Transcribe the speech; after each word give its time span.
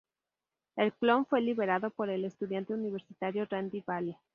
El 0.77 0.93
clon 0.93 1.27
fue 1.27 1.41
liberado 1.41 1.91
por 1.91 2.09
el 2.09 2.25
estudiante 2.25 2.73
universitario 2.73 3.45
Randy 3.45 3.83
Vale. 3.85 4.17